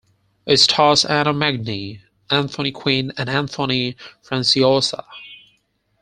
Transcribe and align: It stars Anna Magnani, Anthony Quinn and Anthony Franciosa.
It 0.47 0.57
stars 0.57 1.05
Anna 1.05 1.31
Magnani, 1.31 1.99
Anthony 2.31 2.71
Quinn 2.71 3.13
and 3.17 3.29
Anthony 3.29 3.95
Franciosa. 4.23 5.03